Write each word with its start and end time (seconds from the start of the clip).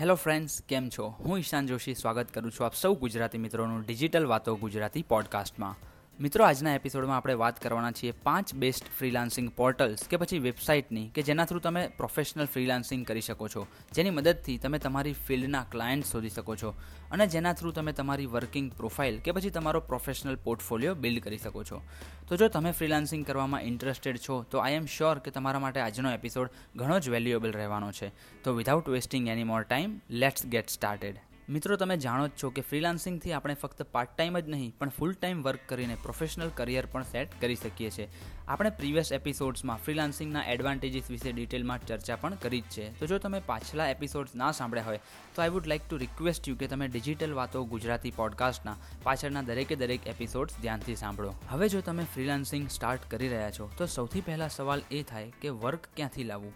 Hello 0.00 0.14
friends 0.14 0.62
કેમ 0.68 0.88
છો? 0.88 1.14
હું 1.18 1.38
ઈશાન 1.38 1.66
જોશી, 1.66 1.94
સ્વાગત 1.94 2.30
કરું 2.34 2.52
છું 2.52 2.66
આપ 2.66 2.74
સૌ 2.74 2.94
ગુજરાતી 2.94 3.38
મિત્રોનું 3.38 3.82
ડિજિટલ 3.82 4.26
વાતો 4.26 4.56
ગુજરાતી 4.56 5.02
પોડકાસ્ટમાં 5.02 5.89
મિત્રો, 6.20 6.44
આજના 6.44 6.74
એપિસોડમાં 6.74 7.16
આપણે 7.16 7.34
વાત 7.34 7.60
કરવાના 7.60 7.90
છીએ 7.90 8.14
પાંચ 8.24 8.50
બેસ્ટ 8.54 8.88
ફ્રીલાન્સિંગ 8.98 9.46
પોર્ટલ્સ 9.56 10.02
કે 10.08 10.16
પછી 10.16 10.38
વેબસાઇટની 10.38 11.04
કે 11.14 11.22
જેના 11.22 11.44
થ્રુ 11.44 11.58
તમે 11.58 11.84
પ્રોફેશનલ 11.96 12.44
ફ્રીલાન્સિંગ 12.44 13.06
કરી 13.06 13.20
શકો 13.20 13.48
છો. 13.48 13.62
જેની 13.94 14.10
મદદથી 14.10 14.56
તમે 14.58 14.78
તમારી 14.78 15.12
ફિલ્ડના 15.12 15.62
ક્લાયન્ટ 15.72 16.04
શોધી 16.04 16.28
શકો 16.28 16.56
છો 16.56 16.74
અને 17.10 17.26
જેના 17.26 17.52
થ્રુ 17.52 17.72
તમે 17.72 17.92
તમારી 17.92 18.26
વર્કિંગ 18.26 18.68
પ્રોફાઇલ 18.72 19.16
કે 19.20 19.32
પછી 19.32 19.50
તમારો 19.50 19.80
પ્રોફેશનલ 19.80 20.36
પોર્ટફોલિયો 20.36 20.94
બિલ્ડ 20.94 21.24
કરી 21.24 21.38
શકો 21.38 21.64
છો. 21.64 21.80
તો 22.28 22.36
જો 22.36 22.48
તમે 22.48 22.72
ફ્રીલાન્સિંગ 22.72 23.24
કરવામાં 23.26 23.62
ઇન્ટરેસ્ટેડ 23.62 24.20
છો, 24.28 24.42
તો 24.50 24.58
આઈ 24.58 24.72
એમ 24.72 24.86
શ્યોર 24.86 25.18
કે 25.18 25.30
તમારા 25.30 25.58
માટે 25.58 25.80
આજનો 25.80 26.12
એપિસોડ 26.12 26.52
ઘણો 26.76 27.00
જ 27.00 27.08
વેલ્યુએબલ 27.08 27.52
રહેવાનો 27.52 27.90
છે. 27.92 28.12
તો 28.44 28.52
without 28.52 28.88
wasting 28.88 29.28
any 29.28 29.44
more 29.44 29.62
time 29.62 30.00
let's 30.10 30.46
get 30.46 30.68
started 30.68 31.18
મિત્રો, 31.50 31.76
તમે 31.76 31.96
જાણો 31.96 32.26
જ 32.28 32.30
છો 32.42 32.50
કે 32.50 32.60
ફ્રીલાન્સિંગથી 32.60 33.32
આપણે 33.32 33.54
ફક્ત 33.54 33.82
પાર્ટ 33.82 34.10
ટાઈમ 34.16 34.38
જ 34.38 34.48
નહીં, 34.48 34.74
પણ 34.78 34.88
ફૂલ 34.88 35.12
ટાઈમ 35.12 35.42
વર્ક 35.42 35.60
કરીને 35.66 35.94
પ્રોફેશનલ 35.94 36.48
કરિયર 36.48 36.86
પણ 36.86 37.02
સેટ 37.02 37.28
કરી 37.40 37.54
શકીએ 37.54 37.90
છીએ. 37.90 38.06
આપણે 38.48 38.70
પ્રીવિયસ 38.70 39.12
એપિસોડ્સમાં 39.12 39.76
ફ્રીલાન્સિંગના 39.76 40.44
એડવાન્ટેજીસ 40.44 41.10
વિશે 41.10 41.32
ડિટેલમાં 41.32 41.86
ચર્ચા 41.86 42.16
પણ 42.16 42.34
કરી 42.34 42.60
જ 42.60 42.64
છે. 42.64 43.00
તો 43.00 43.06
જો 43.06 43.18
તમે 43.18 43.40
પાછલા 43.40 43.88
એપિસોડ્સ 43.88 44.34
ના 44.34 44.52
સાંભળ્યા 44.52 44.84
હોય, 44.84 45.00
તો 45.34 45.42
I 45.42 45.48
would 45.48 45.66
like 45.66 45.82
to 45.90 45.96
request 45.96 46.48
you 46.48 46.56
કે 46.56 46.66
તમે 46.66 46.88
ડિજિટલ 46.88 47.32
વાતો 47.32 47.64
ગુજરાતી 47.64 48.10
પોડકાસ્ટના 48.10 48.78
પાછળના 49.02 49.42
દરેકે 49.42 49.76
દરેક 49.76 50.06
એપિસોડ્સ 50.06 50.54
ધ્યાનથી 50.62 50.94
સાંભળો. 50.94 51.34
હવે 51.48 51.68
જો 51.68 51.80
તમે 51.80 52.04
ફ્રીલાન્સિંગ 52.14 52.68
સ્ટાર્ટ 52.68 53.10
કરી 53.10 53.28
રહ્યા 53.28 53.50
છો, 53.50 53.70
તો 53.78 53.86
સૌથી 53.86 54.20
પહેલાં 54.20 54.48
સવાલ 54.48 54.82
એ 54.90 55.02
થાય 55.02 55.32
કે 55.40 55.48
વર્ક 55.48 55.94
ક્યાંથી 55.96 56.24
લાવવું? 56.24 56.54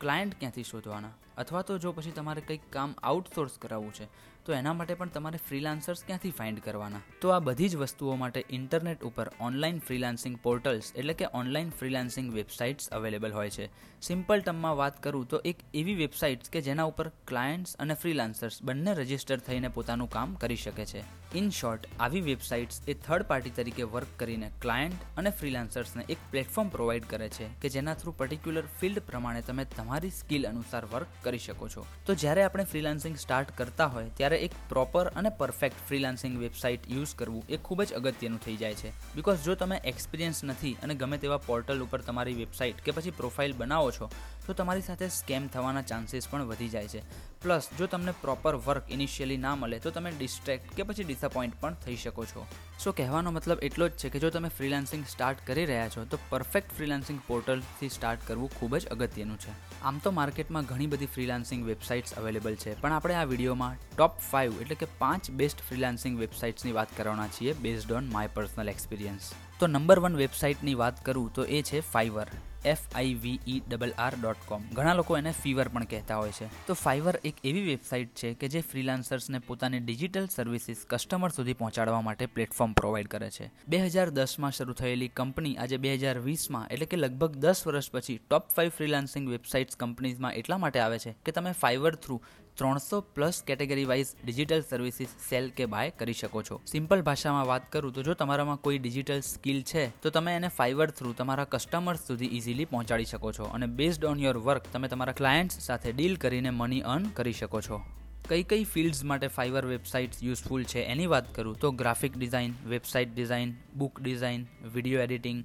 ક્લાયન્ટ 0.00 0.34
ક્યાંથી 0.40 0.62
શોધવાના? 0.62 1.12
અથવા 1.40 1.62
તો 1.62 1.78
જો 1.78 1.92
પછી 1.92 2.12
તમારે 2.12 2.42
કંઈક 2.42 2.66
કામ 2.70 2.96
આઉટસોર્સ 3.04 3.58
કરાવવું 3.58 3.92
છે 3.92 4.08
તો 4.46 4.52
એના 4.52 4.72
માટે 4.72 4.94
પણ 4.94 5.08
તમારે 5.08 5.38
ફ્રીલાન્સર્સ 5.48 6.04
ક્યાંથી 6.06 6.30
ફાઇન્ડ 6.30 6.60
કરવાના? 6.60 7.00
તો 7.20 7.28
આ 7.28 7.38
બધી 7.38 7.68
જ 7.68 7.76
વસ્તુઓ 7.76 8.16
માટે 8.16 8.44
ઇન્ટરનેટ 8.50 9.02
ઉપર 9.02 9.30
ઓનલાઈન 9.40 9.78
ફ્રીલાન્સિંગ 9.78 10.38
પોર્ટલ્સ 10.42 10.92
એટલે 10.96 11.14
કે 11.14 11.26
ઓનલાઈન 11.34 11.70
ફ્રીલાન્સિંગ 11.70 12.34
વેબસાઇટ્સ 12.34 12.88
અવેલેબલ 12.88 13.32
હોય 13.32 13.50
છે. 13.50 13.70
સિમ્પલ 14.02 14.40
ટર્મમાં 14.40 14.76
વાત 14.76 15.02
કરું 15.02 15.28
તો 15.28 15.42
એક 15.44 15.56
એવી 15.74 15.94
વેબસાઇટ્સ 15.94 16.50
કે 16.50 16.60
જેના 16.60 16.84
ઉપર 16.84 17.08
ક્લાયન્ટ્સ 17.26 17.76
અને 17.76 17.94
ફ્રીલાન્સર્સ 17.94 18.62
બંને 18.62 18.94
રજિસ્ટર 18.94 19.38
થઈને 19.38 19.68
પોતાનું 19.68 20.10
કામ 20.10 20.34
કરી 20.34 20.56
શકે 20.56 20.84
છે. 20.84 21.04
ઇન 21.34 21.50
શોર્ટ 21.50 21.86
આવી 22.00 22.20
વેબસાઇટ્સ 22.20 22.82
એ 22.88 22.94
થર્ડ 22.94 23.22
પાર્ટી 23.22 23.50
તરીકે 23.50 23.82
વર્ક 23.82 24.06
કરીને 24.16 24.50
ક્લાયન્ટ 24.60 24.94
અને 25.16 25.30
ફ્રીલાન્સર્સને 25.30 26.04
એક 26.08 26.18
પ્લેટફોર્મ 26.30 26.68
પ્રોવાઈડ 26.68 27.04
કરે 27.04 27.28
છે 27.28 27.48
કે 27.62 27.68
જેના 27.68 27.94
થ્રુ 27.94 28.12
પર્ટિક્યુલર 28.12 28.62
ફિલ્ડ 28.80 28.98
પ્રમાણે 28.98 29.40
તમે 29.40 29.64
તમારી 29.64 30.10
સ્કિલ 30.10 30.48
અનુસાર 30.48 30.84
વર્ક 30.84 31.06
કરી 31.22 31.38
શકો 31.38 31.68
છો. 31.68 31.86
તો 32.06 32.14
જ્યારે 32.14 32.42
આપણે 32.42 32.64
ફ્રીલાન્સિંગ 32.64 33.16
સ્ટાર્ટ 33.16 33.56
કરતા 33.56 33.86
હોય, 33.86 34.08
ત્યારે 34.16 34.29
ત્યારે 34.30 34.46
એક 34.46 34.54
પ્રોપર 34.68 35.10
અને 35.18 35.30
પરફેક્ટ 35.38 35.78
ફ્રીલાન્સિંગ 35.88 36.38
વેબસાઇટ 36.38 36.86
યુઝ 36.90 37.14
કરવું 37.18 37.42
એ 37.48 37.56
ખૂબ 37.56 37.82
જ 37.82 37.94
અગત્યનું 37.98 38.40
થઈ 38.44 38.56
જાય 38.56 38.74
છે. 38.74 38.90
બિકોઝ 39.14 39.42
જો 39.44 39.54
તમે 39.54 39.78
એક્સપિરિયન્સ 39.84 40.44
નથી 40.44 40.76
અને 40.82 40.94
ગમે 40.94 41.18
તેવા 41.18 41.40
પોર્ટલ 41.46 41.82
ઉપર 41.82 42.00
તમારી 42.06 42.36
વેબસાઇટ 42.38 42.82
કે 42.84 42.94
પછી 42.94 43.10
પ્રોફાઇલ 43.10 43.56
બનાવો 43.58 43.90
છો 43.90 44.10
તો 44.50 44.56
તમારી 44.60 44.86
સાથે 44.86 45.06
સ્કેમ 45.16 45.48
થવાના 45.56 45.84
ચાન્સીસ 45.90 46.28
પણ 46.30 46.48
વધી 46.50 46.70
જાય 46.76 46.90
છે. 46.94 47.02
પ્લસ, 47.42 47.68
જો 47.78 47.86
તમને 47.92 48.12
પ્રોપર 48.22 48.56
વર્ક 48.66 48.90
ઇનિશિયલી 48.96 49.38
ના 49.44 49.54
મળે, 49.56 49.78
તો 49.84 49.90
તમે 49.90 50.10
ડિસ્ટ્રેક્ટ 50.16 50.74
કે 50.78 50.86
પછી 50.88 51.06
ડિસઅપોઇન્ટ 51.08 51.54
પણ 51.60 51.78
થઈ 51.84 51.98
શકો 52.04 52.26
છો. 52.32 52.44
સો, 52.78 52.92
કહેવાનો 52.92 53.32
મતલબ 53.36 53.64
એટલો 53.68 53.88
જ 53.88 54.00
છે 54.02 54.10
કે 54.14 54.22
જો 54.24 54.30
તમે 54.30 54.50
ફ્રીલાન્સિંગ 54.58 55.04
સ્ટાર્ટ 55.12 55.44
કરી 55.48 55.66
રહ્યા 55.72 55.92
છો, 55.94 56.04
તો 56.04 56.20
પરફેક્ટ 56.30 56.76
ફ્રીલાન્સિંગ 56.78 57.20
પોર્ટલથી 57.28 57.92
સ્ટાર્ટ 57.96 58.26
કરવું 58.26 58.52
ખૂબ 58.56 58.76
જ 58.78 58.92
અગત્યનું 58.96 59.38
છે. 59.38 59.56
આમ 59.82 60.00
તો 60.00 60.14
માર્કેટમાં 60.20 60.70
ઘણી 60.72 60.90
બધી 60.96 61.12
ફ્રીલાન્સિંગ 61.16 61.64
વેબસાઇટ્સ 61.70 62.16
અવેલેબલ 62.22 62.60
છે, 62.64 62.76
પણ 62.82 62.98
આપણે 62.98 63.20
આ 63.20 63.24
વિડીયોમાં 63.32 63.80
ટોપ 63.86 64.20
ફાઇવ 64.30 64.60
એટલે 64.62 64.80
કે 64.82 64.92
પાંચ 64.98 65.32
બેસ્ટ 65.42 65.64
ફ્રીલાન્સિંગ 65.70 66.20
વેબસાઇટ્સની 66.24 66.76
વાત 66.80 66.98
કરવાના 66.98 67.30
છીએ 67.38 67.56
based 67.64 67.96
on 68.00 68.12
my 68.16 68.36
personal 68.36 68.74
experience 68.76 69.32
તો 69.58 69.66
નંબર 69.66 70.00
વન 70.04 70.22
વેબસાઇટની 70.22 70.78
વાત 70.84 71.04
કરું 71.04 71.34
તો 71.38 71.50
એ 71.58 71.62
છે 71.62 71.80
Fiverr 71.92 72.28
F 72.64 72.78
I 72.94 73.14
V 73.14 73.40
E 73.48 73.62
double 73.70 73.92
R 73.98 74.14
dot 74.14 74.36
com 74.46 74.62
ઘણા 74.72 74.94
લોકો 74.94 75.16
એને 75.16 75.32
ફીવર 75.32 75.68
પણ 75.68 75.84
કહેતા 75.84 76.16
હોય 76.16 76.30
છે. 76.30 76.66
તો 76.66 76.74
ફાઈવર 76.74 77.20
એક 77.24 77.34
એવી 77.44 77.64
વેબસાઇટ 77.64 78.14
છે 78.14 78.34
કે 78.34 78.48
જે 78.48 78.60
ફ્રીલાન્સર્સને 78.60 79.38
પોતાની 79.38 79.78
ડિજિટલ 79.78 80.26
સર્વિસીસ 80.26 80.84
કસ્ટમર 80.88 81.28
સુધી 81.28 81.52
પહોંચાડવા 81.52 82.00
માટે 82.00 82.26
પ્લેટફોર્મ 82.26 82.72
પ્રોવાઈડ 82.72 83.06
કરે 83.06 83.30
છે. 83.30 83.50
બે 83.68 83.78
હજાર 83.78 84.10
દસમાં 84.10 84.50
શરૂ 84.50 84.72
થયેલી 84.72 85.08
કંપની 85.08 85.56
આજે 85.56 85.76
બે 85.76 85.94
હજાર 85.94 86.18
વીસમાં, 86.18 86.68
એટલે 86.70 86.86
કે 86.86 86.96
લગભગ 86.96 87.36
દસ 87.36 87.66
વર્ષ 87.66 87.90
પછી 87.90 88.20
ટોપ 88.30 88.48
ફાઇવ 88.48 88.70
ફ્રીલાન્સિંગ 88.70 89.28
વેબસાઇટ્સ 89.28 89.76
કંપનીઝમાં 89.76 90.32
એટલા 90.32 90.58
માટે 90.58 90.78
આવે 90.78 90.98
છે 90.98 91.14
કે 91.24 91.32
તમે 91.32 91.52
ફાઈવર 91.52 91.94
થ્રુ 91.94 92.22
ત્રણસો 92.60 93.00
plus 93.16 93.36
category 93.50 93.86
wise 93.90 94.10
digital 94.24 94.64
services 94.70 95.12
sell 95.28 95.46
કે 95.58 95.66
બાય 95.74 95.96
કરી 96.00 96.18
શકો 96.22 96.42
છો. 96.48 96.60
સિમ્પલ 96.72 97.04
ભાષામાં 97.08 97.46
વાત 97.52 97.70
કરું 97.74 97.94
તો 97.96 98.02
જો 98.08 98.18
તમારામાં 98.22 98.60
કોઈ 98.66 98.80
ડિજિટલ 98.80 99.22
સ્કિલ 99.28 99.60
છે, 99.70 99.84
તો 100.02 100.10
તમે 100.16 100.34
એને 100.40 100.48
ફાઈવર 100.58 100.90
થ્રુ 100.98 101.14
તમારા 101.20 101.48
કસ્ટમર્સ 101.54 102.02
સુધી 102.08 102.30
ઇઝીલી 102.38 102.68
પહોંચાડી 102.74 103.10
શકો 103.12 103.32
છો 103.38 103.48
અને 103.58 103.66
બેઝડ 103.78 104.04
ઓન 104.10 104.20
યોર 104.26 104.38
વર્ક 104.48 104.68
તમે 104.74 104.92
તમારા 104.92 105.16
ક્લાયન્ટ્સ 105.22 105.64
સાથે 105.68 105.88
ડીલ 105.94 106.20
કરીને 106.24 106.50
મની 106.50 106.82
અર્ન 106.94 107.08
કરી 107.18 107.38
શકો 107.40 107.60
છો. 107.68 107.80
કઈ 108.28 108.44
કઈ 108.50 108.64
ફિલ્ડ્સ 108.72 109.00
માટે 109.10 109.28
ફાઈવર 109.36 109.64
વેબસાઇટ્સ 109.72 110.22
યુઝફુલ 110.26 110.68
છે 110.72 110.84
એની 110.92 111.08
વાત 111.14 111.32
કરું 111.36 111.56
તો 111.62 111.72
graphic 111.80 112.14
design, 112.18 112.52
website 112.72 113.10
design, 113.14 113.56
book 113.74 113.94
design, 114.04 114.46
video 114.74 115.02
editing, 115.06 115.40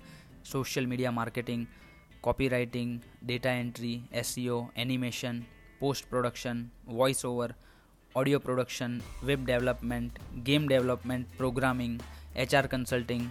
social 0.53 0.85
media 0.91 1.19
marketing 1.19 1.63
copy 2.21 2.49
writing 2.53 2.91
data 3.23 3.55
entry 3.63 3.97
SEO 4.21 4.57
animation 4.83 5.37
post 5.80 6.09
production 6.09 6.59
voice 6.94 7.22
over 7.25 7.52
audio 8.16 8.40
production 8.40 8.94
web 9.24 9.41
development 9.44 10.22
game 10.44 10.63
development 10.66 11.36
programming 11.38 11.96
HR 12.36 12.68
consulting 12.68 13.25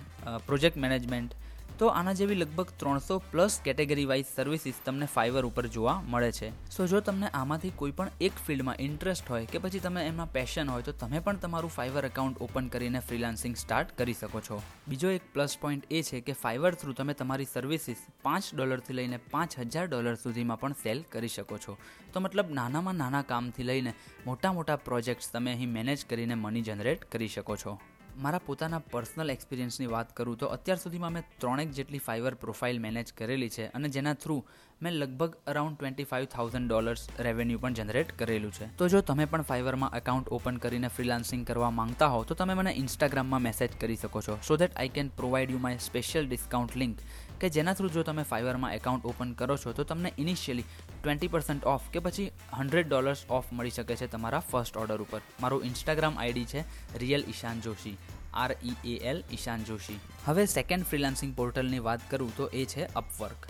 project 0.46 0.78
management 0.78 1.32
તો 1.78 1.86
આના 1.90 2.12
જેવી 2.18 2.38
લગભગ 2.40 2.68
ત્રણસો 2.80 3.14
plus 3.30 3.54
category 3.66 4.04
wise 4.10 4.28
services 4.34 4.76
તમને 4.86 5.06
Fiverr 5.14 5.46
ઉપર 5.48 5.66
જોવા 5.76 5.94
મળે 6.12 6.30
છે. 6.32 6.48
સો 6.74 6.86
જો 6.86 7.00
તમને 7.00 7.30
આમાંથી 7.38 7.72
કોઈ 7.80 7.94
પણ 7.98 8.10
એક 8.26 8.36
ફિલ્ડમાં 8.46 8.82
ઇન્ટરેસ્ટ 8.84 9.32
હોય 9.32 9.46
કે 9.52 9.62
પછી 9.64 9.82
તમે 9.86 10.04
એમાં 10.10 10.30
પેશન 10.36 10.70
હોય 10.74 10.86
તો 10.88 10.92
તમે 10.92 11.20
પણ 11.20 11.40
તમારું 11.44 11.72
ફાઈવર 11.76 12.04
એકાઉન્ટ 12.10 12.42
ઓપન 12.46 12.68
કરીને 12.74 13.00
ફ્રીલાન્સિંગ 13.08 13.56
સ્ટાર્ટ 13.62 13.96
કરી 13.98 14.14
શકો 14.20 14.40
છો. 14.40 14.60
બીજો 14.88 15.10
એક 15.16 15.26
પ્લસ 15.34 15.56
પોઈન્ટ 15.62 15.90
એ 15.90 16.02
છે 16.02 16.20
કે 16.20 16.36
ફાઈવર 16.42 16.72
થ્રુ 16.82 16.94
તમે 17.00 17.16
તમારી 17.22 17.50
સર્વિસીસ 17.54 18.04
પાંચ 18.22 18.52
ડોલરથી 18.54 18.98
લઈને 19.00 19.18
પાંચ 19.34 19.58
હજાર 19.58 19.86
ડોલર 19.88 20.16
સુધીમાં 20.16 20.60
પણ 20.60 20.78
સેલ 20.82 21.02
કરી 21.10 21.28
શકો 21.28 21.58
છો. 21.58 21.76
તો 22.12 22.20
મતલબ 22.20 22.54
નાનામાં 22.60 23.02
નાના 23.02 23.24
કામથી 23.32 23.66
લઈને 23.70 23.92
મોટા 24.26 24.52
મોટા 24.52 24.78
પ્રોજેક્ટ્સ 24.90 25.34
તમે 25.34 25.56
અહીં 25.56 25.74
મેનેજ 25.78 26.06
કરીને 26.06 26.34
મની 26.34 26.62
જનરેટ 26.62 27.10
કરી 27.10 27.28
શકો 27.28 27.56
છો. 27.56 27.74
મારા 28.16 28.42
પોતાના 28.46 28.82
પર્સનલ 28.92 29.30
એક્સપિરિયન્સની 29.34 29.88
વાત 29.94 30.10
કરું 30.18 30.36
તો 30.38 30.46
અત્યાર 30.56 30.80
સુધીમાં 30.82 31.12
મેં 31.12 31.24
ત્રણેક 31.40 31.70
જેટલી 31.78 32.02
ફાઈવર 32.06 32.34
પ્રોફાઇલ 32.34 32.78
મેનેજ 32.84 33.08
કરેલી 33.18 33.50
છે 33.56 33.64
અને 33.78 33.88
જેના 33.96 34.14
થ્રુ 34.24 34.36
મેં 34.80 34.94
લગભગ 35.00 35.34
around 35.52 35.76
twenty 35.78 36.06
five 36.12 36.26
thousand 36.34 36.68
dollars 36.70 37.02
revenue 37.26 37.58
પણ 37.58 37.74
જનરેટ 37.74 38.12
કરેલું 38.20 38.52
છે. 38.52 38.68
તો 38.78 38.88
જો 38.88 39.00
તમે 39.02 39.26
પણ 39.26 39.48
ફાઈવરમાં 39.50 39.96
એકાઉન્ટ 40.00 40.32
ઓપન 40.38 40.62
કરીને 40.64 40.88
ફ્રીલાન્સિંગ 40.88 41.44
કરવા 41.44 41.70
માંગતા 41.80 42.10
હો, 42.14 42.24
તો 42.24 42.34
તમે 42.34 42.54
મને 42.54 42.72
ઇન્સ્ટાગ્રામમાં 42.82 43.42
મેસેજ 43.42 43.78
કરી 43.80 43.96
શકો 43.96 44.22
છો 44.22 44.38
so 44.42 44.56
that 44.56 44.76
I 44.76 44.94
can 44.96 45.10
provide 45.20 45.54
you 45.54 45.62
my 45.66 45.78
special 45.78 46.28
discount 46.28 46.76
link 46.76 46.98
કે 47.40 47.50
જેના 47.50 47.74
થ્રુ 47.74 47.88
જો 47.96 48.02
તમે 48.02 48.24
ફાઈવરમાં 48.24 48.76
એકાઉન્ટ 48.78 49.06
ઓપન 49.10 49.34
કરો 49.34 49.56
છો, 49.56 49.72
તો 49.72 49.84
તમને 49.84 50.12
ઇનિશિયલી 50.18 50.66
ટ્વેન્ટી 51.04 51.32
પર્સન્ટ 51.34 51.70
ઓફ 51.72 51.86
કે 51.94 52.02
પછી 52.04 52.28
હંડ્રેડ 52.58 52.90
ડોલર્સ 52.90 53.24
ઓફ 53.38 53.48
મળી 53.52 53.76
શકે 53.76 53.96
છે 54.02 54.10
તમારા 54.12 54.44
ફર્સ્ટ 54.50 54.82
ઓર્ડર 54.82 55.06
ઉપર. 55.06 55.22
મારું 55.42 55.66
ઇન્સ્ટાગ્રામ 55.70 56.16
આઈડી 56.18 56.46
છે 56.52 56.64
real 57.02 57.28
Ishan 57.32 57.60
Joshi 57.66 57.96
R 58.42 58.50
E 58.70 58.76
A 58.92 58.94
L 59.10 59.20
Ishan 59.30 59.66
Joshi 59.68 59.98
હવે 60.24 60.46
સેકન્ડ 60.54 60.88
ફ્રીલાન્સિંગ 60.92 61.36
પોર્ટલની 61.36 61.84
વાત 61.88 62.08
કરું 62.10 62.32
તો 62.38 62.48
એ 62.62 62.64
છે 62.72 62.88
અપવર્ક 63.02 63.46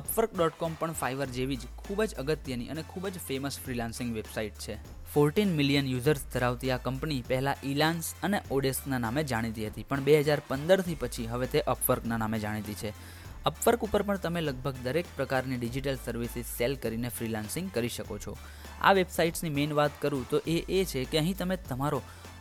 અપવર્ક 0.00 0.34
ડોટ 0.34 0.58
કોમ 0.58 0.74
પણ 0.80 0.98
ફાઈવર 0.98 1.28
જેવી 1.36 1.56
જ 1.62 1.68
ખૂબ 1.78 2.00
જ 2.04 2.18
અગત્યની 2.22 2.70
અને 2.72 2.82
ખૂબ 2.90 3.06
જ 3.08 3.22
ફેમસ 3.28 3.56
ફ્રીલાન્સિંગ 3.64 4.12
વેબસાઇટ 4.16 4.60
છે. 4.64 4.76
ફોર્ટીન 5.14 5.54
મિલિયન 5.60 5.88
યુઝર્સ 5.92 6.22
ધરાવતી 6.34 6.70
આ 6.70 6.78
કંપની 6.84 7.22
પહેલાં 7.30 7.64
ઇલાન્સ 7.70 8.10
અને 8.22 8.38
ઓડેસ્કના 8.56 9.00
નામે 9.04 9.22
જાણીતી 9.32 9.66
હતી, 9.70 9.86
પણ 9.88 10.04
બે 10.08 10.20
હજાર 10.20 10.42
પંદરથી 10.50 10.98
પછી 11.00 11.26
હવે 11.32 11.48
તે 11.54 11.64
અપવર્કના 11.74 12.20
નામે 12.22 12.38
જાણીતી 12.44 12.78
છે. 12.82 12.92
અપવર્ક 13.48 13.84
ઉપર 13.86 14.02
પણ 14.06 14.18
તમે 14.24 14.40
લગભગ 14.40 14.80
દરેક 14.86 15.06
પ્રકારની 15.18 15.58
ડિજિટલ 15.60 15.98
સર્વિસીસ 16.06 16.48
સેલ 16.56 16.74
કરીને 16.82 17.10
ફ્રીલાન્સિંગ 17.18 17.68
કરી 17.76 17.92
શકો 17.94 18.18
છો. 18.24 18.32
આ 18.86 18.92
વેબસાઇટ્સની 18.98 19.52
મેઇન 19.58 19.72
વાત 19.78 19.94
કરું 20.02 20.26
તો 20.32 20.40
એ 20.54 20.56
એ 20.78 20.80
છે 20.90 21.04
કે 21.12 21.20
અહીં 21.20 21.38
તમે 21.38 21.56
તમારો 21.70 22.00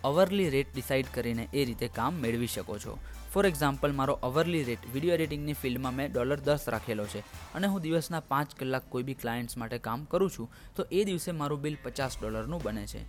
અવરલી 0.10 0.50
રેટ 0.56 0.74
ડિસાઇડ 0.74 1.13
કરીને 1.16 1.46
એ 1.54 1.63
રીતે 1.69 1.88
કામ 2.00 2.19
મેળવી 2.24 2.51
શકો 2.56 2.78
છો. 2.84 2.98
ફોર 3.31 3.46
એક્ઝામ્પલ 3.51 3.96
મારો 4.00 4.18
અવરલી 4.30 4.66
રેટ 4.69 4.84
વીડિયો 4.94 5.16
એડિટિંગની 5.18 5.57
ફિલ્ડમાં 5.63 5.96
મેં 6.00 6.12
ડોલર 6.12 6.40
દસ 6.48 6.68
રાખેલો 6.75 7.06
છે 7.13 7.24
અને 7.56 7.68
હું 7.72 7.84
દિવસના 7.86 8.22
પાંચ 8.31 8.56
કલાક 8.62 8.90
કોઈ 8.94 9.06
બી 9.10 9.19
ક્લાયન્ટ્સ 9.22 9.60
માટે 9.62 9.78
કામ 9.88 10.07
કરું 10.13 10.31
છું, 10.36 10.48
તો 10.75 10.88
એ 10.92 11.06
દિવસે 11.10 11.31
મારું 11.42 11.62
બિલ 11.66 11.78
પચાસ 11.84 12.18
ડોલરનું 12.22 12.63
બને 12.66 12.88
છે. 12.94 13.06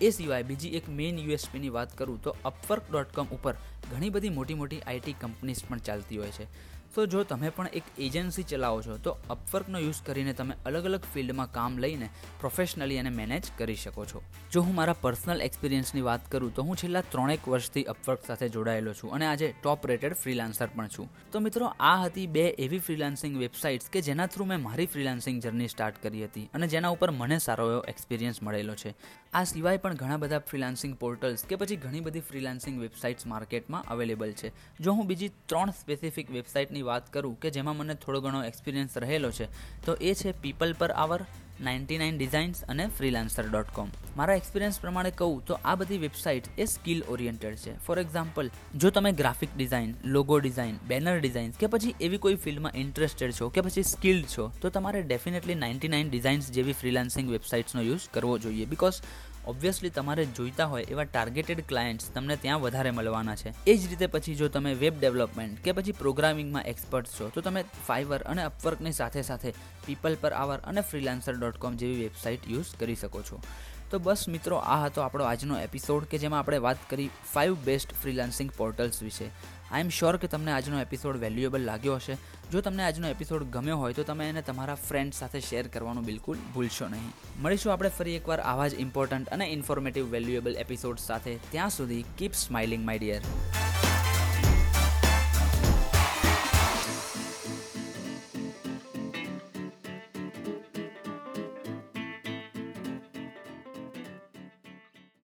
એ 0.00 0.10
સિવાય 0.10 0.46
બીજી 0.50 0.76
એક 0.78 0.86
મેઇન 0.98 1.18
યુએસપીની 1.24 1.72
વાત 1.78 1.96
કરું 1.98 2.22
તો 2.26 2.36
અપવર્ક 2.50 2.84
ડોટ 2.90 3.10
કોમ 3.16 3.34
ઉપર 3.38 3.54
ઘણી 3.90 4.12
બધી 4.16 4.36
મોટી 4.38 4.60
મોટી 4.62 4.80
આઈટી 4.86 5.16
કંપનીઝ 5.24 5.64
પણ 5.68 5.84
ચાલતી 5.88 6.20
હોય 6.22 6.36
છે. 6.38 6.46
તો 6.94 7.06
જો 7.06 7.24
તમે 7.24 7.50
પણ 7.50 7.68
એક 7.78 7.86
એજન્સી 7.98 8.44
ચલાવો 8.44 8.82
છો, 8.82 8.96
તો 8.98 9.16
અપવર્કનો 9.34 9.78
યુઝ 9.78 10.00
કરીને 10.06 10.34
તમે 10.34 10.56
અલગ 10.70 10.86
અલગ 10.90 11.04
ફિલ્ડમાં 11.14 11.52
કામ 11.52 11.78
લઈને 11.78 12.08
પ્રોફેશનલી 12.40 12.98
એને 13.02 13.10
મેનેજ 13.10 13.48
કરી 13.58 13.76
શકો 13.76 14.04
છો. 14.04 14.22
જો 14.52 14.62
હું 14.62 14.74
મારા 14.74 14.98
પર્સનલ 15.04 15.40
એક્સપિરિયન્સની 15.40 16.04
વાત 16.08 16.28
કરું, 16.32 16.52
તો 16.52 16.62
હું 16.62 16.76
છેલ્લા 16.76 17.02
ત્રણેક 17.12 17.48
વર્ષથી 17.48 17.86
અપવર્ક 17.94 18.26
સાથે 18.26 18.46
જોડાયેલો 18.48 18.94
છું 18.94 19.14
અને 19.14 19.26
આજે 19.26 19.48
ટોપ 19.62 19.88
રેટેડ 19.92 20.18
ફ્રીલાન્સર 20.22 20.68
પણ 20.76 20.88
છું. 20.88 21.08
તો 21.32 21.40
મિત્રો, 21.40 21.72
આ 21.80 21.96
હતી 22.04 22.26
બે 22.26 22.44
એવી 22.58 22.82
ફ્રીલાન્સિંગ 22.88 23.40
વેબસાઇટ્સ 23.44 23.88
કે 23.88 24.02
જેના 24.02 24.26
થ્રુ 24.26 24.44
મેં 24.44 24.62
મારી 24.68 24.86
ફ્રીલાન્સિંગ 24.86 25.42
જર્ની 25.42 25.68
સ્ટાર્ટ 25.68 26.02
કરી 26.02 26.24
હતી 26.24 26.46
અને 26.54 26.68
જેના 26.68 26.90
ઉપર 26.90 27.10
મને 27.10 27.38
સારો 27.38 27.70
એવો 27.70 27.82
એક્સપિરિયન્સ 27.94 28.42
મળેલો 28.42 28.74
છે. 28.74 28.94
આ 29.32 29.44
સિવાય 29.44 29.76
પણ 29.76 29.94
ઘણા 29.94 30.16
બધા 30.16 30.38
ફ્રીલાન્સિંગ 30.38 30.94
પોર્ટલ્સ 30.94 31.44
કે 31.44 31.56
પછી 31.56 31.76
ઘણી 31.76 32.00
બધી 32.00 32.20
ફ્રીલાન્સિંગ 32.20 32.80
વેબસાઇટ્સ 32.80 33.26
માર્કેટમાં 33.26 33.86
અવેલેબલ 33.88 34.32
છે. 34.32 34.50
જો 34.80 34.92
હું 34.92 35.06
બીજી 35.06 35.28
ત્રણ 35.46 35.70
સ્પેસિફિક 35.70 36.30
વેબસાઇટની 36.30 36.82
વાત 36.82 37.08
કરું 37.12 37.38
કે 37.40 37.50
જેમાં 37.50 37.76
મને 37.76 37.94
થોડો 37.94 38.20
ઘણો 38.20 38.42
એક્સપિરિયન્સ 38.44 38.98
રહેલો 38.98 39.30
છે, 39.30 39.46
તો 39.86 39.96
એ 40.00 40.12
છે 40.14 40.34
people 40.42 40.74
per 40.74 40.90
hour 40.90 41.24
ninety 41.60 41.98
nine 41.98 42.18
designs 42.18 42.62
અને 42.68 42.86
ફ્રીલાન્સર 42.98 43.46
ડોટ 43.48 43.72
કોમ 43.74 43.90
મારા 44.16 44.36
એક્સપિરિયન્સ 44.40 44.80
પ્રમાણે 44.80 45.10
કહું 45.10 45.40
તો 45.46 45.58
આ 45.64 45.74
બધી 45.74 45.98
વેબસાઇટ 45.98 46.48
એ 46.58 46.66
સ્કિલ 46.66 47.02
ઓરિએન્ટેડ 47.08 47.56
છે. 47.56 47.74
ફોર 47.86 47.98
એક્ઝામ્પલ 47.98 48.50
જો 48.76 48.90
તમે 48.90 49.12
graphic 49.12 49.56
design 49.56 49.94
logo 50.04 50.40
design 50.40 50.78
banner 50.88 51.20
design 51.20 51.52
કે 51.60 51.66
પછી 51.66 51.94
એવી 52.00 52.18
કોઈ 52.18 52.34
ફિલ્ડમાં 52.34 52.78
ઇન્ટરેસ્ટેડ 52.84 53.36
છો 53.40 53.50
કે 53.50 53.60
પછી 53.60 53.82
સ્કિલ્ડ 53.82 54.26
છો, 54.26 54.50
તો 54.60 54.70
તમારે 54.70 55.02
ડેફિનેટલી 55.02 55.54
નાઇન્ટી 55.54 55.88
નાઇન 55.88 56.10
ડિઝાઇન્સ 56.10 56.50
જેવી 56.50 56.72
ફ્રીલાન્સિંગ 56.72 57.30
વેબસાઇટ્સનો 57.30 57.82
યુઝ 57.82 58.08
કરવો 58.10 58.38
જોઈએ. 58.38 58.66
બિકોઝ 58.66 59.02
ઓબ્વિયસલી 59.46 59.90
તમારે 59.90 60.24
જોઈતા 60.24 60.64
હોય 60.64 60.82
એવા 60.82 61.04
ટાર્ગેટેડ 61.04 61.64
ક્લાયન્ટ્સ 61.68 62.10
તમને 62.10 62.36
ત્યાં 62.36 62.60
વધારે 62.60 62.90
મળવાના 62.90 63.34
છે. 63.36 63.54
એ 63.66 63.76
જ 63.76 63.86
રીતે 63.86 64.06
પછી 64.06 64.34
જો 64.34 64.48
તમે 64.48 64.74
વેબ 64.74 65.00
ડેવલપમેન્ટ 65.00 65.64
કે 65.64 65.72
પછી 65.72 65.92
પ્રોગ્રામિંગમાં 65.92 66.62
એક્સપર્ટ 66.62 67.06
છો, 67.06 67.28
તો 67.28 67.40
તમે 67.40 67.64
ફાઈવર 67.86 68.22
અને 68.22 68.42
અપવર્કની 68.42 68.92
સાથે 68.92 69.22
સાથે 69.22 69.54
પીપલ 69.86 70.16
પર 70.20 70.32
આવર 70.32 70.58
અને 70.58 70.80
ફ્રીલાન્સર 70.80 71.34
ડોટ 71.34 71.58
કોમ 71.58 71.76
જેવી 71.76 72.02
વેબસાઇટ 72.02 72.50
યુઝ 72.50 72.74
કરી 72.80 72.94
શકો 72.94 73.22
છો. 73.22 73.40
તો 73.90 73.98
બસ 73.98 74.28
મિત્રો, 74.28 74.56
આ 74.56 74.84
હતો 74.84 75.00
આપણો 75.00 75.24
આજનો 75.24 75.58
એપિસોડ 75.58 76.04
કે 76.04 76.18
જેમાં 76.18 76.38
આપણે 76.38 76.58
વાત 76.58 76.76
કરી 76.90 77.10
ફાઇવ 77.32 77.54
બેસ્ટ 77.54 77.92
ફ્રીલાન્સિંગ 78.02 78.50
પોર્ટલ્સ 78.56 79.02
વિશે. 79.02 79.30
આઈ 79.72 79.80
એમ 79.80 79.88
શ્યોર 79.88 80.16
કે 80.16 80.28
તમને 80.28 80.52
આજનો 80.52 80.80
એપિસોડ 80.80 81.16
વેલ્યુએબલ 81.16 81.62
લાગ્યો 81.64 81.94
હશે. 81.94 82.16
જો 82.52 82.60
તમને 82.60 82.82
આજનો 82.82 83.08
એપિસોડ 83.08 83.42
ગમ્યો 83.42 83.76
હોય 83.76 83.92
તો 83.92 84.02
તમે 84.02 84.28
એને 84.28 84.42
તમારા 84.42 84.74
ફ્રેન્ડ 84.74 85.12
સાથે 85.12 85.40
શેર 85.40 85.66
કરવાનું 85.66 86.04
બિલકુલ 86.04 86.36
ભૂલશો 86.54 86.88
નહીં. 86.88 87.12
મળીશું 87.42 87.72
આપણે 87.72 87.88
ફરી 87.88 88.16
એકવાર 88.16 88.40
આવા 88.40 88.68
જ 88.68 88.74
ઇમ્પોર્ટન્ટ 88.74 89.28
અને 89.28 89.44
ઇન્ફોર્મેટિવ 89.44 90.10
વેલ્યુએબલ 90.10 90.56
એપિસોડ 90.56 90.98
સાથે. 90.98 91.38
ત્યાં 91.50 91.70
સુધી 91.70 92.04
કીપ 92.18 92.32
સ્માઇલિંગ 92.32 92.84
માય 92.84 92.98
ડિયર 92.98 93.20